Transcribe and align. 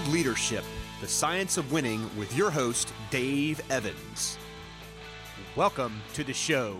Build 0.00 0.12
Leadership 0.12 0.64
The 1.00 1.08
Science 1.08 1.56
of 1.56 1.72
Winning 1.72 2.08
with 2.16 2.34
your 2.36 2.50
host, 2.50 2.92
Dave 3.10 3.60
Evans. 3.70 4.38
Welcome 5.56 6.00
to 6.14 6.24
the 6.24 6.32
show. 6.32 6.78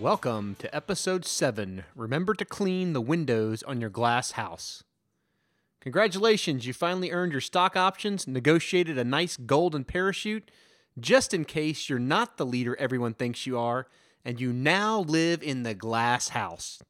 Welcome 0.00 0.56
to 0.58 0.74
episode 0.74 1.24
7. 1.24 1.84
Remember 1.94 2.34
to 2.34 2.44
clean 2.44 2.92
the 2.92 3.00
windows 3.00 3.62
on 3.62 3.80
your 3.80 3.90
glass 3.90 4.32
house. 4.32 4.82
Congratulations, 5.80 6.66
you 6.66 6.72
finally 6.72 7.12
earned 7.12 7.32
your 7.32 7.40
stock 7.40 7.76
options, 7.76 8.26
negotiated 8.26 8.98
a 8.98 9.04
nice 9.04 9.36
golden 9.36 9.84
parachute, 9.84 10.50
just 10.98 11.32
in 11.32 11.44
case 11.44 11.88
you're 11.88 11.98
not 11.98 12.36
the 12.36 12.46
leader 12.46 12.76
everyone 12.78 13.14
thinks 13.14 13.46
you 13.46 13.58
are, 13.58 13.86
and 14.24 14.40
you 14.40 14.52
now 14.52 15.00
live 15.00 15.42
in 15.42 15.62
the 15.62 15.74
glass 15.74 16.30
house. 16.30 16.82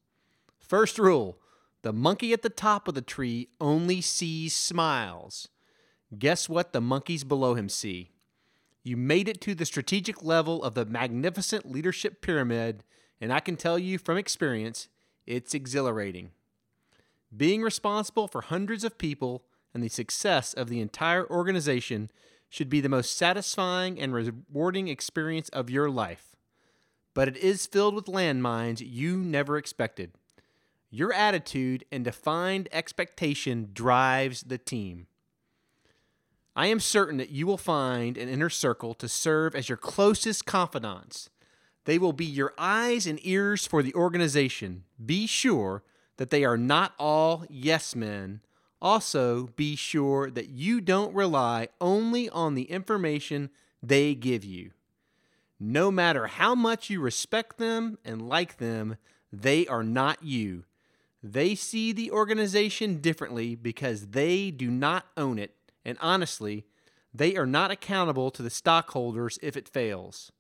First 0.58 0.98
rule 0.98 1.38
the 1.86 1.92
monkey 1.92 2.32
at 2.32 2.42
the 2.42 2.50
top 2.50 2.88
of 2.88 2.94
the 2.96 3.00
tree 3.00 3.48
only 3.60 4.00
sees 4.00 4.56
smiles. 4.56 5.46
Guess 6.18 6.48
what 6.48 6.72
the 6.72 6.80
monkeys 6.80 7.22
below 7.22 7.54
him 7.54 7.68
see? 7.68 8.10
You 8.82 8.96
made 8.96 9.28
it 9.28 9.40
to 9.42 9.54
the 9.54 9.64
strategic 9.64 10.20
level 10.20 10.64
of 10.64 10.74
the 10.74 10.84
magnificent 10.84 11.70
leadership 11.70 12.20
pyramid, 12.20 12.82
and 13.20 13.32
I 13.32 13.38
can 13.38 13.54
tell 13.54 13.78
you 13.78 13.98
from 13.98 14.16
experience, 14.16 14.88
it's 15.28 15.54
exhilarating. 15.54 16.30
Being 17.36 17.62
responsible 17.62 18.26
for 18.26 18.40
hundreds 18.40 18.82
of 18.82 18.98
people 18.98 19.44
and 19.72 19.80
the 19.80 19.88
success 19.88 20.54
of 20.54 20.68
the 20.68 20.80
entire 20.80 21.24
organization 21.30 22.10
should 22.48 22.68
be 22.68 22.80
the 22.80 22.88
most 22.88 23.16
satisfying 23.16 24.00
and 24.00 24.12
rewarding 24.12 24.88
experience 24.88 25.50
of 25.50 25.70
your 25.70 25.88
life. 25.88 26.34
But 27.14 27.28
it 27.28 27.36
is 27.36 27.64
filled 27.64 27.94
with 27.94 28.06
landmines 28.06 28.82
you 28.84 29.18
never 29.18 29.56
expected. 29.56 30.10
Your 30.90 31.12
attitude 31.12 31.84
and 31.90 32.04
defined 32.04 32.68
expectation 32.72 33.70
drives 33.72 34.42
the 34.42 34.58
team. 34.58 35.06
I 36.54 36.68
am 36.68 36.80
certain 36.80 37.18
that 37.18 37.30
you 37.30 37.46
will 37.46 37.58
find 37.58 38.16
an 38.16 38.28
inner 38.28 38.48
circle 38.48 38.94
to 38.94 39.08
serve 39.08 39.54
as 39.54 39.68
your 39.68 39.76
closest 39.76 40.46
confidants. 40.46 41.28
They 41.84 41.98
will 41.98 42.12
be 42.12 42.24
your 42.24 42.54
eyes 42.56 43.06
and 43.06 43.18
ears 43.22 43.66
for 43.66 43.82
the 43.82 43.94
organization. 43.94 44.84
Be 45.04 45.26
sure 45.26 45.82
that 46.16 46.30
they 46.30 46.44
are 46.44 46.56
not 46.56 46.94
all 46.98 47.44
yes 47.50 47.94
men. 47.94 48.40
Also, 48.80 49.48
be 49.56 49.76
sure 49.76 50.30
that 50.30 50.48
you 50.48 50.80
don't 50.80 51.14
rely 51.14 51.68
only 51.80 52.28
on 52.30 52.54
the 52.54 52.70
information 52.70 53.50
they 53.82 54.14
give 54.14 54.44
you. 54.44 54.70
No 55.58 55.90
matter 55.90 56.26
how 56.26 56.54
much 56.54 56.90
you 56.90 57.00
respect 57.00 57.58
them 57.58 57.98
and 58.04 58.28
like 58.28 58.58
them, 58.58 58.96
they 59.32 59.66
are 59.66 59.82
not 59.82 60.22
you. 60.22 60.64
They 61.22 61.54
see 61.54 61.92
the 61.92 62.10
organization 62.10 63.00
differently 63.00 63.54
because 63.54 64.08
they 64.08 64.50
do 64.50 64.70
not 64.70 65.06
own 65.16 65.38
it, 65.38 65.54
and 65.84 65.98
honestly, 66.00 66.66
they 67.12 67.36
are 67.36 67.46
not 67.46 67.70
accountable 67.70 68.30
to 68.30 68.42
the 68.42 68.50
stockholders 68.50 69.38
if 69.42 69.56
it 69.56 69.68
fails. 69.68 70.30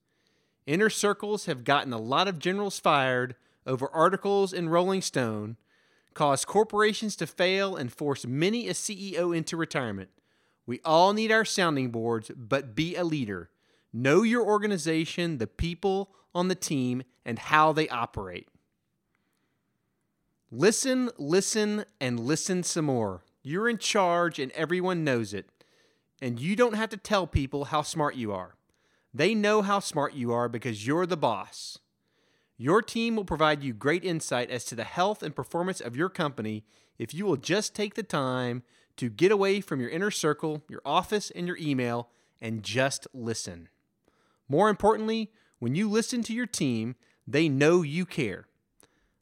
Inner 0.66 0.90
circles 0.90 1.46
have 1.46 1.64
gotten 1.64 1.92
a 1.92 1.98
lot 1.98 2.28
of 2.28 2.38
generals 2.38 2.78
fired 2.78 3.36
over 3.66 3.88
articles 3.92 4.52
in 4.52 4.68
Rolling 4.68 5.02
Stone, 5.02 5.56
caused 6.14 6.46
corporations 6.46 7.16
to 7.16 7.26
fail, 7.26 7.76
and 7.76 7.92
forced 7.92 8.26
many 8.26 8.68
a 8.68 8.72
CEO 8.72 9.36
into 9.36 9.56
retirement. 9.56 10.10
We 10.66 10.80
all 10.84 11.12
need 11.12 11.30
our 11.30 11.44
sounding 11.44 11.90
boards, 11.90 12.30
but 12.36 12.74
be 12.74 12.96
a 12.96 13.04
leader. 13.04 13.50
Know 13.92 14.22
your 14.22 14.44
organization, 14.44 15.38
the 15.38 15.46
people 15.46 16.10
on 16.34 16.48
the 16.48 16.54
team, 16.54 17.02
and 17.24 17.38
how 17.38 17.72
they 17.72 17.88
operate. 17.88 18.48
Listen, 20.50 21.10
listen, 21.18 21.84
and 22.00 22.20
listen 22.20 22.62
some 22.62 22.84
more. 22.84 23.24
You're 23.42 23.68
in 23.68 23.78
charge 23.78 24.38
and 24.38 24.52
everyone 24.52 25.02
knows 25.02 25.34
it. 25.34 25.48
And 26.22 26.40
you 26.40 26.54
don't 26.54 26.74
have 26.74 26.88
to 26.90 26.96
tell 26.96 27.26
people 27.26 27.66
how 27.66 27.82
smart 27.82 28.14
you 28.14 28.32
are. 28.32 28.54
They 29.12 29.34
know 29.34 29.62
how 29.62 29.80
smart 29.80 30.14
you 30.14 30.32
are 30.32 30.48
because 30.48 30.86
you're 30.86 31.06
the 31.06 31.16
boss. 31.16 31.78
Your 32.56 32.80
team 32.80 33.16
will 33.16 33.24
provide 33.24 33.62
you 33.62 33.74
great 33.74 34.04
insight 34.04 34.50
as 34.50 34.64
to 34.66 34.74
the 34.74 34.84
health 34.84 35.22
and 35.22 35.34
performance 35.34 35.80
of 35.80 35.96
your 35.96 36.08
company 36.08 36.64
if 36.96 37.12
you 37.12 37.26
will 37.26 37.36
just 37.36 37.74
take 37.74 37.94
the 37.94 38.02
time 38.02 38.62
to 38.96 39.10
get 39.10 39.32
away 39.32 39.60
from 39.60 39.80
your 39.80 39.90
inner 39.90 40.10
circle, 40.10 40.62
your 40.68 40.80
office, 40.84 41.30
and 41.30 41.46
your 41.46 41.58
email 41.58 42.08
and 42.40 42.62
just 42.62 43.06
listen. 43.12 43.68
More 44.48 44.68
importantly, 44.68 45.32
when 45.58 45.74
you 45.74 45.90
listen 45.90 46.22
to 46.22 46.32
your 46.32 46.46
team, 46.46 46.94
they 47.26 47.48
know 47.48 47.82
you 47.82 48.06
care. 48.06 48.46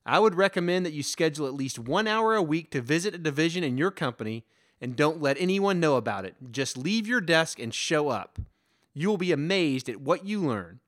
I 0.07 0.19
would 0.19 0.35
recommend 0.35 0.85
that 0.85 0.93
you 0.93 1.03
schedule 1.03 1.47
at 1.47 1.55
least 1.55 1.79
one 1.79 2.07
hour 2.07 2.35
a 2.35 2.43
week 2.43 2.71
to 2.73 2.83
visit 2.83 3.15
a 3.15 3.19
division 3.19 3.65
in 3.65 3.79
your 3.79 3.91
company 3.91 4.45
and 4.81 4.97
don't 4.97 5.23
let 5.23 5.39
anyone 5.41 5.81
know 5.81 5.97
about 5.97 6.27
it. 6.27 6.35
Just 6.51 6.77
leave 6.77 7.07
your 7.07 7.23
desk 7.23 7.59
and 7.59 7.73
show 7.73 8.11
up. 8.11 8.39
You 8.93 9.09
will 9.09 9.17
be 9.17 9.33
amazed 9.33 9.89
at 9.89 10.03
what 10.03 10.27
you 10.27 10.41
learn. 10.41 10.81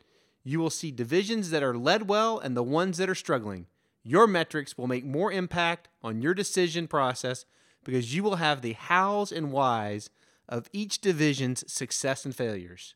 You 0.44 0.60
will 0.60 0.70
see 0.70 0.90
divisions 0.90 1.50
that 1.50 1.62
are 1.62 1.76
led 1.76 2.08
well 2.08 2.38
and 2.38 2.54
the 2.54 2.62
ones 2.62 2.98
that 2.98 3.08
are 3.08 3.14
struggling. 3.14 3.66
Your 4.02 4.26
metrics 4.26 4.76
will 4.76 4.86
make 4.86 5.04
more 5.04 5.32
impact 5.32 5.88
on 6.02 6.20
your 6.20 6.34
decision 6.34 6.86
process 6.86 7.46
because 7.84 8.14
you 8.14 8.22
will 8.22 8.36
have 8.36 8.60
the 8.60 8.74
hows 8.74 9.32
and 9.32 9.50
whys 9.50 10.10
of 10.48 10.68
each 10.72 11.00
division's 11.00 11.70
success 11.72 12.24
and 12.24 12.36
failures. 12.36 12.94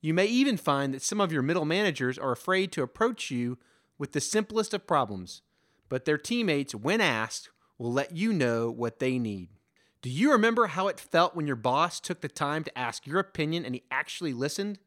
You 0.00 0.14
may 0.14 0.26
even 0.26 0.56
find 0.56 0.94
that 0.94 1.02
some 1.02 1.20
of 1.20 1.30
your 1.30 1.42
middle 1.42 1.64
managers 1.64 2.18
are 2.18 2.32
afraid 2.32 2.72
to 2.72 2.82
approach 2.82 3.30
you 3.30 3.58
with 3.98 4.12
the 4.12 4.20
simplest 4.20 4.72
of 4.72 4.86
problems 4.86 5.42
but 5.88 6.04
their 6.04 6.18
teammates, 6.18 6.74
when 6.74 7.00
asked, 7.00 7.50
will 7.78 7.92
let 7.92 8.16
you 8.16 8.32
know 8.32 8.70
what 8.70 8.98
they 8.98 9.18
need. 9.18 9.48
Do 10.00 10.10
you 10.10 10.32
remember 10.32 10.68
how 10.68 10.88
it 10.88 11.00
felt 11.00 11.34
when 11.34 11.46
your 11.46 11.56
boss 11.56 11.98
took 11.98 12.20
the 12.20 12.28
time 12.28 12.62
to 12.64 12.78
ask 12.78 13.06
your 13.06 13.18
opinion 13.18 13.64
and 13.64 13.74
he 13.74 13.82
actually 13.90 14.32
listened? 14.32 14.78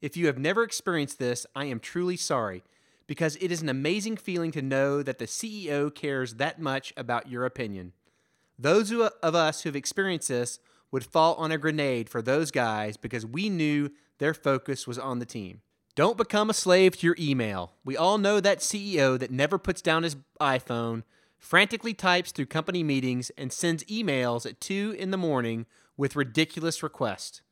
If 0.00 0.16
you 0.16 0.26
have 0.26 0.38
never 0.38 0.62
experienced 0.62 1.18
this, 1.18 1.46
I 1.54 1.66
am 1.66 1.80
truly 1.80 2.16
sorry 2.16 2.62
because 3.06 3.36
it 3.36 3.52
is 3.52 3.60
an 3.60 3.68
amazing 3.68 4.16
feeling 4.16 4.50
to 4.52 4.62
know 4.62 5.02
that 5.02 5.18
the 5.18 5.26
CEO 5.26 5.94
cares 5.94 6.34
that 6.34 6.60
much 6.60 6.92
about 6.96 7.28
your 7.28 7.44
opinion. 7.44 7.92
Those 8.58 8.90
of 8.90 9.34
us 9.34 9.62
who've 9.62 9.76
experienced 9.76 10.28
this 10.28 10.58
would 10.90 11.04
fall 11.04 11.34
on 11.34 11.52
a 11.52 11.58
grenade 11.58 12.08
for 12.08 12.22
those 12.22 12.50
guys 12.50 12.96
because 12.96 13.26
we 13.26 13.48
knew 13.50 13.90
their 14.18 14.32
focus 14.32 14.86
was 14.86 14.98
on 14.98 15.18
the 15.18 15.26
team. 15.26 15.60
Don't 15.94 16.18
become 16.18 16.50
a 16.50 16.54
slave 16.54 16.96
to 16.96 17.06
your 17.06 17.16
email. 17.18 17.72
We 17.84 17.96
all 17.96 18.18
know 18.18 18.40
that 18.40 18.58
CEO 18.58 19.16
that 19.18 19.30
never 19.30 19.58
puts 19.58 19.80
down 19.80 20.02
his 20.02 20.16
iPhone, 20.40 21.04
frantically 21.38 21.94
types 21.94 22.32
through 22.32 22.46
company 22.46 22.82
meetings, 22.82 23.30
and 23.38 23.52
sends 23.52 23.84
emails 23.84 24.44
at 24.44 24.60
2 24.60 24.96
in 24.98 25.12
the 25.12 25.16
morning 25.16 25.66
with 25.96 26.16
ridiculous 26.16 26.82
requests. 26.82 27.42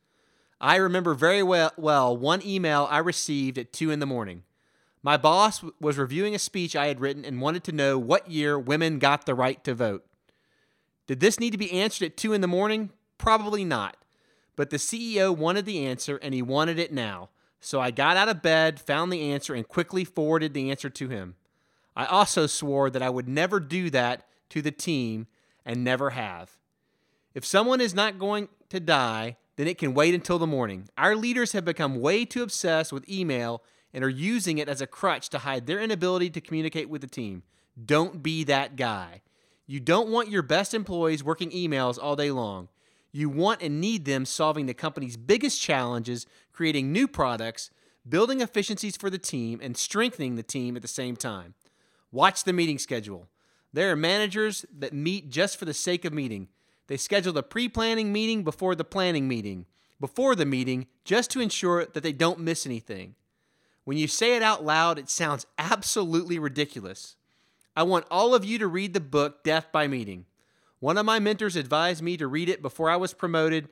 I 0.60 0.76
remember 0.76 1.14
very 1.14 1.42
well, 1.42 1.72
well 1.76 2.16
one 2.16 2.44
email 2.44 2.88
I 2.90 2.98
received 2.98 3.58
at 3.58 3.72
2 3.72 3.92
in 3.92 4.00
the 4.00 4.06
morning. 4.06 4.42
My 5.04 5.16
boss 5.16 5.64
was 5.80 5.98
reviewing 5.98 6.34
a 6.34 6.40
speech 6.40 6.74
I 6.74 6.86
had 6.86 7.00
written 7.00 7.24
and 7.24 7.40
wanted 7.40 7.62
to 7.64 7.72
know 7.72 7.96
what 7.98 8.30
year 8.30 8.58
women 8.58 8.98
got 8.98 9.24
the 9.24 9.34
right 9.34 9.62
to 9.64 9.74
vote. 9.74 10.04
Did 11.06 11.20
this 11.20 11.38
need 11.38 11.50
to 11.50 11.58
be 11.58 11.72
answered 11.72 12.06
at 12.06 12.16
2 12.16 12.32
in 12.32 12.40
the 12.40 12.48
morning? 12.48 12.90
Probably 13.18 13.64
not. 13.64 13.96
But 14.56 14.70
the 14.70 14.76
CEO 14.76 15.36
wanted 15.36 15.64
the 15.64 15.84
answer 15.84 16.16
and 16.16 16.34
he 16.34 16.42
wanted 16.42 16.78
it 16.78 16.92
now. 16.92 17.30
So 17.64 17.80
I 17.80 17.92
got 17.92 18.16
out 18.16 18.28
of 18.28 18.42
bed, 18.42 18.80
found 18.80 19.12
the 19.12 19.30
answer, 19.32 19.54
and 19.54 19.66
quickly 19.66 20.04
forwarded 20.04 20.52
the 20.52 20.70
answer 20.70 20.90
to 20.90 21.08
him. 21.08 21.36
I 21.94 22.06
also 22.06 22.48
swore 22.48 22.90
that 22.90 23.02
I 23.02 23.08
would 23.08 23.28
never 23.28 23.60
do 23.60 23.88
that 23.90 24.26
to 24.50 24.62
the 24.62 24.72
team 24.72 25.28
and 25.64 25.84
never 25.84 26.10
have. 26.10 26.58
If 27.34 27.44
someone 27.44 27.80
is 27.80 27.94
not 27.94 28.18
going 28.18 28.48
to 28.70 28.80
die, 28.80 29.36
then 29.54 29.68
it 29.68 29.78
can 29.78 29.94
wait 29.94 30.12
until 30.12 30.40
the 30.40 30.46
morning. 30.46 30.88
Our 30.98 31.14
leaders 31.14 31.52
have 31.52 31.64
become 31.64 32.00
way 32.00 32.24
too 32.24 32.42
obsessed 32.42 32.92
with 32.92 33.08
email 33.08 33.62
and 33.94 34.02
are 34.02 34.08
using 34.08 34.58
it 34.58 34.68
as 34.68 34.80
a 34.80 34.86
crutch 34.86 35.28
to 35.28 35.38
hide 35.38 35.66
their 35.66 35.78
inability 35.78 36.30
to 36.30 36.40
communicate 36.40 36.88
with 36.88 37.00
the 37.00 37.06
team. 37.06 37.44
Don't 37.82 38.24
be 38.24 38.42
that 38.44 38.74
guy. 38.74 39.22
You 39.66 39.78
don't 39.78 40.10
want 40.10 40.30
your 40.30 40.42
best 40.42 40.74
employees 40.74 41.22
working 41.22 41.50
emails 41.52 41.96
all 42.02 42.16
day 42.16 42.32
long. 42.32 42.68
You 43.12 43.28
want 43.28 43.62
and 43.62 43.80
need 43.80 44.06
them 44.06 44.24
solving 44.24 44.64
the 44.64 44.74
company's 44.74 45.18
biggest 45.18 45.60
challenges, 45.60 46.26
creating 46.52 46.92
new 46.92 47.08
products, 47.08 47.70
building 48.08 48.40
efficiencies 48.40 48.96
for 48.96 49.10
the 49.10 49.18
team, 49.18 49.60
and 49.62 49.76
strengthening 49.76 50.36
the 50.36 50.42
team 50.42 50.76
at 50.76 50.82
the 50.82 50.88
same 50.88 51.16
time. 51.16 51.54
Watch 52.10 52.44
the 52.44 52.52
meeting 52.52 52.78
schedule. 52.78 53.28
There 53.72 53.90
are 53.90 53.96
managers 53.96 54.66
that 54.76 54.92
meet 54.92 55.30
just 55.30 55.56
for 55.56 55.64
the 55.64 55.74
sake 55.74 56.04
of 56.04 56.12
meeting. 56.12 56.48
They 56.88 56.96
schedule 56.96 57.32
the 57.32 57.42
pre 57.42 57.68
planning 57.68 58.12
meeting 58.12 58.44
before 58.44 58.74
the 58.74 58.84
planning 58.84 59.26
meeting, 59.26 59.66
before 59.98 60.34
the 60.34 60.44
meeting, 60.44 60.88
just 61.04 61.30
to 61.30 61.40
ensure 61.40 61.86
that 61.86 62.02
they 62.02 62.12
don't 62.12 62.40
miss 62.40 62.66
anything. 62.66 63.14
When 63.84 63.96
you 63.96 64.06
say 64.06 64.36
it 64.36 64.42
out 64.42 64.64
loud, 64.64 64.98
it 64.98 65.08
sounds 65.08 65.46
absolutely 65.58 66.38
ridiculous. 66.38 67.16
I 67.74 67.82
want 67.84 68.06
all 68.10 68.34
of 68.34 68.44
you 68.44 68.58
to 68.58 68.66
read 68.66 68.92
the 68.92 69.00
book 69.00 69.42
Death 69.42 69.68
by 69.72 69.88
Meeting. 69.88 70.26
One 70.78 70.98
of 70.98 71.06
my 71.06 71.18
mentors 71.18 71.56
advised 71.56 72.02
me 72.02 72.16
to 72.18 72.26
read 72.26 72.48
it 72.48 72.60
before 72.60 72.90
I 72.90 72.96
was 72.96 73.14
promoted 73.14 73.68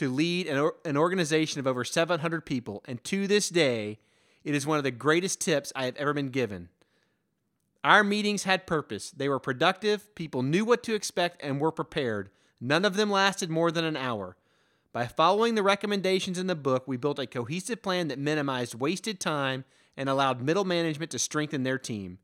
to 0.00 0.08
lead 0.08 0.46
an, 0.46 0.56
or- 0.56 0.76
an 0.86 0.96
organization 0.96 1.60
of 1.60 1.66
over 1.66 1.84
700 1.84 2.46
people, 2.46 2.82
and 2.86 3.04
to 3.04 3.26
this 3.26 3.50
day, 3.50 3.98
it 4.42 4.54
is 4.54 4.66
one 4.66 4.78
of 4.78 4.84
the 4.84 4.90
greatest 4.90 5.42
tips 5.42 5.74
I 5.76 5.84
have 5.84 5.96
ever 5.96 6.14
been 6.14 6.30
given. 6.30 6.70
Our 7.84 8.02
meetings 8.02 8.44
had 8.44 8.66
purpose. 8.66 9.10
They 9.10 9.28
were 9.28 9.38
productive, 9.38 10.14
people 10.14 10.42
knew 10.42 10.64
what 10.64 10.82
to 10.84 10.94
expect 10.94 11.42
and 11.42 11.60
were 11.60 11.70
prepared. 11.70 12.30
None 12.62 12.86
of 12.86 12.96
them 12.96 13.10
lasted 13.10 13.50
more 13.50 13.70
than 13.70 13.84
an 13.84 13.98
hour. 13.98 14.38
By 14.90 15.06
following 15.06 15.54
the 15.54 15.62
recommendations 15.62 16.38
in 16.38 16.46
the 16.46 16.54
book, 16.54 16.88
we 16.88 16.96
built 16.96 17.18
a 17.18 17.26
cohesive 17.26 17.82
plan 17.82 18.08
that 18.08 18.18
minimized 18.18 18.74
wasted 18.74 19.20
time 19.20 19.66
and 19.98 20.08
allowed 20.08 20.40
middle 20.40 20.64
management 20.64 21.10
to 21.10 21.18
strengthen 21.18 21.62
their 21.62 21.78
team. 21.78 22.20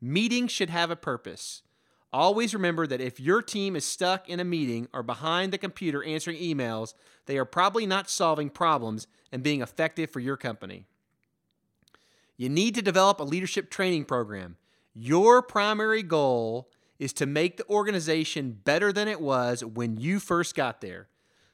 Meetings 0.00 0.50
should 0.50 0.70
have 0.70 0.90
a 0.90 0.96
purpose. 0.96 1.62
Always 2.12 2.54
remember 2.54 2.86
that 2.88 3.00
if 3.00 3.20
your 3.20 3.40
team 3.40 3.76
is 3.76 3.84
stuck 3.84 4.28
in 4.28 4.40
a 4.40 4.44
meeting 4.44 4.88
or 4.92 5.02
behind 5.02 5.52
the 5.52 5.58
computer 5.58 6.02
answering 6.02 6.38
emails, 6.38 6.94
they 7.26 7.38
are 7.38 7.44
probably 7.44 7.86
not 7.86 8.10
solving 8.10 8.50
problems 8.50 9.06
and 9.30 9.42
being 9.42 9.62
effective 9.62 10.10
for 10.10 10.18
your 10.18 10.36
company. 10.36 10.86
You 12.36 12.48
need 12.48 12.74
to 12.74 12.82
develop 12.82 13.20
a 13.20 13.24
leadership 13.24 13.70
training 13.70 14.06
program. 14.06 14.56
Your 14.92 15.40
primary 15.40 16.02
goal 16.02 16.68
is 16.98 17.12
to 17.14 17.26
make 17.26 17.56
the 17.56 17.68
organization 17.68 18.58
better 18.64 18.92
than 18.92 19.08
it 19.08 19.20
was 19.20 19.64
when 19.64 19.96
you 19.96 20.18
first 20.18 20.54
got 20.54 20.80
there. 20.80 21.08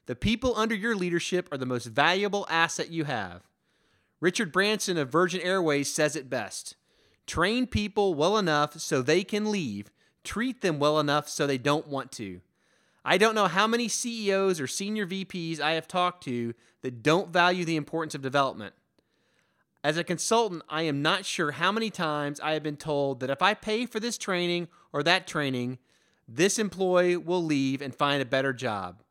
The 0.07 0.17
people 0.17 0.55
under 0.57 0.75
your 0.75 0.97
leadership 0.97 1.49
are 1.53 1.59
the 1.59 1.67
most 1.67 1.87
valuable 1.87 2.47
asset 2.49 2.91
you 2.91 3.05
have. 3.05 3.43
Richard 4.21 4.53
Branson 4.53 4.97
of 4.97 5.11
Virgin 5.11 5.41
Airways 5.41 5.93
says 5.93 6.17
it 6.17 6.31
best 6.31 6.77
train 7.27 7.67
people 7.67 8.15
well 8.15 8.39
enough 8.39 8.79
so 8.79 9.03
they 9.03 9.25
can 9.25 9.51
leave, 9.51 9.91
treat 10.27 10.61
them 10.61 10.79
well 10.79 11.01
enough 11.01 11.29
so 11.29 11.47
they 11.47 11.59
don't 11.59 11.87
want 11.87 12.13
to. 12.13 12.41
I 13.05 13.19
don't 13.19 13.37
know 13.37 13.47
how 13.47 13.67
many 13.67 13.89
CEOs 13.89 14.61
or 14.61 14.67
senior 14.67 15.07
VPs 15.07 15.61
I 15.61 15.73
have 15.73 15.87
talked 15.87 16.25
to 16.25 16.55
that 16.83 17.03
don't 17.03 17.33
value 17.33 17.65
the 17.65 17.77
importance 17.77 18.15
of 18.15 18.23
development. 18.23 18.75
As 19.85 19.97
a 19.97 20.03
consultant, 20.03 20.65
I 20.69 20.83
am 20.83 21.01
not 21.01 21.25
sure 21.25 21.53
how 21.53 21.71
many 21.71 21.91
times 21.91 22.41
I 22.41 22.55
have 22.55 22.65
been 22.65 22.77
told 22.77 23.21
that 23.21 23.31
if 23.31 23.41
I 23.41 23.55
pay 23.55 23.87
for 23.87 24.01
this 24.01 24.19
training 24.19 24.67
or 24.93 25.05
that 25.05 25.29
training, 25.29 25.79
this 26.27 26.59
employee 26.59 27.17
will 27.17 27.45
leave 27.45 27.81
and 27.81 27.95
find 27.95 28.21
a 28.21 28.27
better 28.27 28.53
job. 28.53 29.05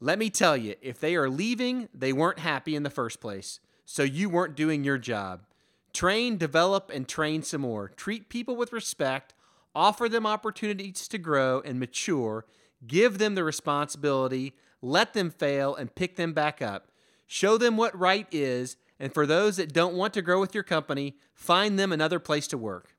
Let 0.00 0.18
me 0.18 0.28
tell 0.28 0.56
you, 0.56 0.74
if 0.82 1.00
they 1.00 1.16
are 1.16 1.30
leaving, 1.30 1.88
they 1.94 2.12
weren't 2.12 2.40
happy 2.40 2.76
in 2.76 2.82
the 2.82 2.90
first 2.90 3.20
place, 3.20 3.60
so 3.86 4.02
you 4.02 4.28
weren't 4.28 4.54
doing 4.54 4.84
your 4.84 4.98
job. 4.98 5.46
Train, 5.94 6.36
develop, 6.36 6.90
and 6.92 7.08
train 7.08 7.42
some 7.42 7.62
more. 7.62 7.88
Treat 7.88 8.28
people 8.28 8.54
with 8.54 8.74
respect, 8.74 9.32
offer 9.78 10.08
them 10.08 10.26
opportunities 10.26 11.06
to 11.06 11.18
grow 11.18 11.62
and 11.64 11.78
mature, 11.78 12.44
give 12.88 13.18
them 13.18 13.36
the 13.36 13.44
responsibility, 13.44 14.52
let 14.82 15.14
them 15.14 15.30
fail, 15.30 15.72
and 15.76 15.94
pick 15.94 16.16
them 16.16 16.32
back 16.32 16.60
up. 16.60 16.88
Show 17.28 17.56
them 17.56 17.76
what 17.76 17.96
right 17.96 18.26
is, 18.32 18.76
and 18.98 19.14
for 19.14 19.24
those 19.24 19.56
that 19.56 19.72
don't 19.72 19.94
want 19.94 20.14
to 20.14 20.22
grow 20.22 20.40
with 20.40 20.52
your 20.52 20.64
company, 20.64 21.14
find 21.32 21.78
them 21.78 21.92
another 21.92 22.18
place 22.18 22.48
to 22.48 22.58
work. 22.58 22.96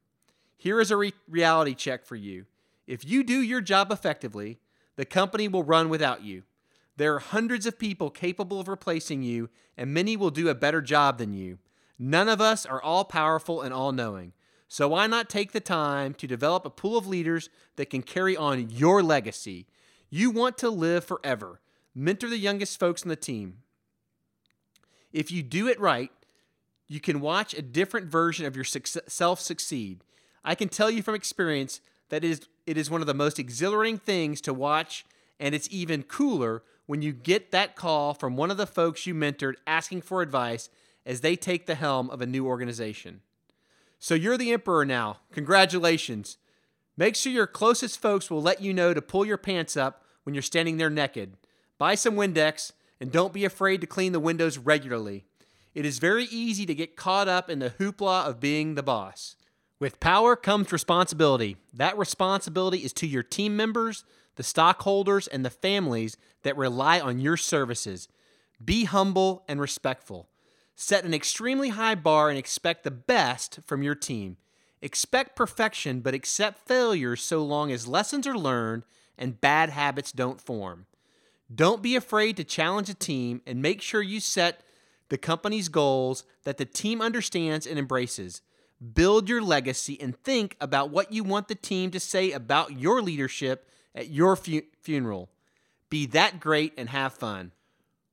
Here 0.56 0.80
is 0.80 0.90
a 0.90 0.96
re- 0.96 1.14
reality 1.28 1.76
check 1.76 2.06
for 2.06 2.16
you. 2.16 2.46
If 2.88 3.04
you 3.04 3.26
do 3.26 3.42
your 3.42 3.60
job 3.60 3.92
effectively, 3.92 4.60
the 4.96 5.04
company 5.04 5.50
will 5.50 5.64
run 5.66 5.90
without 5.90 6.24
you. 6.24 6.44
There 6.96 7.14
are 7.14 7.20
hundreds 7.20 7.66
of 7.66 7.78
people 7.78 8.10
capable 8.10 8.58
of 8.58 8.70
replacing 8.70 9.22
you, 9.22 9.50
and 9.76 9.94
many 9.94 10.16
will 10.16 10.32
do 10.32 10.48
a 10.48 10.56
better 10.56 10.82
job 10.82 11.18
than 11.18 11.34
you. 11.34 11.60
None 11.98 12.30
of 12.30 12.40
us 12.40 12.66
are 12.66 12.82
all 12.82 13.04
powerful 13.04 13.62
and 13.62 13.74
all 13.74 13.92
knowing. 13.92 14.32
So 14.72 14.90
why 14.90 15.08
not 15.08 15.30
take 15.30 15.52
the 15.52 15.60
time 15.60 16.14
to 16.14 16.28
develop 16.28 16.64
a 16.64 16.70
pool 16.70 16.96
of 16.96 17.08
leaders 17.08 17.50
that 17.76 17.90
can 17.90 18.04
carry 18.04 18.38
on 18.38 18.70
your 18.70 19.02
legacy? 19.02 19.66
You 20.12 20.30
want 20.30 20.60
to 20.60 20.70
live 20.70 21.04
forever. 21.04 21.60
Mentor 21.96 22.30
the 22.30 22.38
youngest 22.38 22.80
folks 22.80 23.02
on 23.02 23.10
the 23.10 23.16
team. 23.16 23.58
If 25.12 25.32
you 25.32 25.42
do 25.42 25.68
it 25.68 25.80
right, 25.80 26.12
you 26.88 27.00
can 27.00 27.20
watch 27.20 27.56
a 27.56 27.64
different 27.64 28.08
version 28.08 28.46
of 28.46 28.56
yourself 28.56 29.40
succeed. 29.40 30.04
I 30.46 30.54
can 30.54 30.70
tell 30.70 30.92
you 30.92 31.02
from 31.02 31.16
experience 31.16 31.82
that 32.10 32.24
it 32.24 32.30
is, 32.30 32.42
it 32.68 32.78
is 32.78 32.92
one 32.92 33.02
of 33.02 33.08
the 33.08 33.16
most 33.16 33.40
exhilarating 33.40 33.98
things 33.98 34.40
to 34.42 34.54
watch, 34.54 35.04
and 35.40 35.56
it's 35.56 35.68
even 35.72 36.04
cooler 36.04 36.62
when 36.86 37.02
you 37.02 37.12
get 37.12 37.50
that 37.52 37.76
call 37.76 38.14
from 38.14 38.38
one 38.38 38.52
of 38.52 38.58
the 38.58 38.68
folks 38.68 39.08
you 39.08 39.16
mentored 39.16 39.56
asking 39.66 40.02
for 40.02 40.22
advice 40.22 40.70
as 41.08 41.22
they 41.22 41.36
take 41.36 41.66
the 41.66 41.76
helm 41.76 42.10
of 42.12 42.22
a 42.22 42.28
new 42.28 42.46
organization. 42.46 43.22
So 44.00 44.16
you're 44.16 44.38
the 44.38 44.54
emperor 44.54 44.86
now. 44.86 45.18
Congratulations. 45.34 46.38
Make 46.98 47.16
sure 47.16 47.32
your 47.32 47.48
closest 47.48 48.02
folks 48.02 48.32
will 48.32 48.42
let 48.42 48.62
you 48.62 48.74
know 48.74 48.94
to 48.94 49.02
pull 49.02 49.26
your 49.26 49.38
pants 49.38 49.78
up 49.78 50.04
when 50.24 50.34
you're 50.34 50.42
standing 50.42 50.78
there 50.78 50.90
naked. 50.90 51.36
Buy 51.78 51.96
some 51.96 52.16
Windex 52.16 52.72
and 53.00 53.12
don't 53.12 53.34
be 53.34 53.46
afraid 53.46 53.82
to 53.82 53.88
clean 53.88 54.12
the 54.12 54.20
windows 54.20 54.58
regularly. 54.58 55.26
It 55.74 55.86
is 55.86 56.00
very 56.00 56.26
easy 56.26 56.66
to 56.66 56.76
get 56.76 56.96
caught 56.96 57.28
up 57.28 57.50
in 57.50 57.60
the 57.60 57.70
hoopla 57.70 58.26
of 58.26 58.40
being 58.40 58.76
the 58.76 58.84
boss. 58.84 59.36
With 59.80 60.00
power 60.00 60.36
comes 60.36 60.72
responsibility. 60.72 61.58
That 61.74 61.98
responsibility 61.98 62.80
is 62.80 62.92
to 62.94 63.08
your 63.08 63.24
team 63.24 63.56
members, 63.56 64.04
the 64.36 64.44
stockholders, 64.44 65.28
and 65.28 65.46
the 65.46 65.50
families 65.50 66.18
that 66.44 66.58
rely 66.58 67.00
on 67.00 67.20
your 67.20 67.38
services. 67.38 68.10
Be 68.64 68.86
humble 68.86 69.44
and 69.48 69.62
respectful. 69.62 70.28
Set 70.82 71.04
an 71.04 71.14
extremely 71.14 71.70
high 71.70 71.94
bar 71.94 72.30
and 72.30 72.40
expect 72.40 72.86
the 72.86 72.90
best 72.90 73.60
from 73.66 73.84
your 73.84 73.96
team. 73.96 74.38
Expect 74.82 75.36
perfection, 75.36 76.00
but 76.00 76.14
accept 76.14 76.66
failure 76.70 77.18
so 77.18 77.44
long 77.44 77.70
as 77.70 77.86
lessons 77.86 78.26
are 78.26 78.38
learned 78.38 78.84
and 79.18 79.42
bad 79.42 79.72
habits 79.72 80.14
don't 80.14 80.40
form. 80.40 80.86
Don't 81.54 81.82
be 81.82 81.98
afraid 81.98 82.38
to 82.38 82.46
challenge 82.46 82.88
a 82.88 82.94
team 82.94 83.42
and 83.46 83.62
make 83.62 83.82
sure 83.82 84.02
you 84.02 84.22
set 84.22 84.62
the 85.10 85.18
company's 85.18 85.68
goals 85.68 86.24
that 86.46 86.56
the 86.56 86.64
team 86.64 87.02
understands 87.02 87.68
and 87.68 87.78
embraces. 87.78 88.42
Build 88.94 89.28
your 89.28 89.42
legacy 89.42 90.00
and 90.00 90.18
think 90.24 90.56
about 90.62 90.92
what 90.92 91.12
you 91.12 91.26
want 91.26 91.50
the 91.50 91.56
team 91.56 91.92
to 91.92 92.00
say 92.00 92.32
about 92.32 92.80
your 92.80 93.02
leadership 93.02 93.70
at 93.94 94.08
your 94.08 94.38
fu- 94.38 94.62
funeral. 94.82 95.30
Be 95.90 96.06
that 96.06 96.40
great 96.40 96.72
and 96.78 96.88
have 96.88 97.12
fun. 97.12 97.52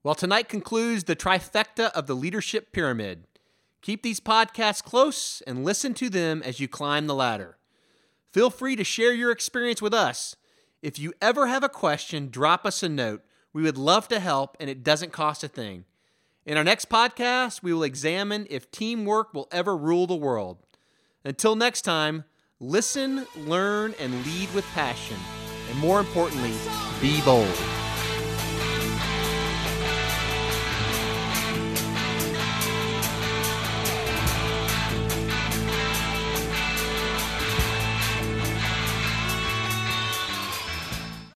Well, 0.07 0.15
tonight 0.15 0.49
concludes 0.49 1.03
the 1.03 1.17
trifecta 1.17 1.91
of 1.91 2.07
the 2.07 2.15
leadership 2.15 2.71
pyramid. 2.71 3.25
Keep 3.83 4.05
these 4.05 4.21
podcasts 4.21 4.81
close 4.81 5.43
and 5.49 5.65
listen 5.65 5.95
to 5.95 6.09
them 6.09 6.45
as 6.45 6.61
you 6.61 6.69
climb 6.69 7.09
the 7.09 7.15
ladder. 7.17 7.59
Feel 8.33 8.49
free 8.49 8.77
to 8.77 8.85
share 8.85 9.13
your 9.13 9.33
experience 9.33 9.83
with 9.83 9.93
us. 9.93 10.37
If 10.81 10.97
you 11.01 11.13
ever 11.21 11.49
have 11.49 11.65
a 11.65 11.69
question, 11.69 12.29
drop 12.31 12.65
us 12.65 12.85
a 12.85 12.89
note. 12.89 13.25
We 13.53 13.65
would 13.65 13.77
love 13.77 14.07
to 14.07 14.21
help, 14.21 14.57
and 14.61 14.71
it 14.71 14.85
doesn't 14.85 15.11
cost 15.13 15.43
a 15.43 15.49
thing. 15.49 15.87
In 16.45 16.57
our 16.57 16.63
next 16.63 16.89
podcast, 16.89 17.65
we 17.65 17.73
will 17.73 17.83
examine 17.83 18.47
if 18.49 18.71
teamwork 18.71 19.35
will 19.35 19.49
ever 19.51 19.77
rule 19.77 20.07
the 20.07 20.15
world. 20.15 20.59
Until 21.25 21.57
next 21.57 21.83
time, 21.83 22.23
listen, 22.61 23.27
learn, 23.35 23.93
and 23.99 24.25
lead 24.25 24.55
with 24.55 24.65
passion 24.67 25.17
and 25.69 25.79
more 25.81 25.99
importantly, 25.99 26.53
be 27.01 27.21
bold. 27.23 27.76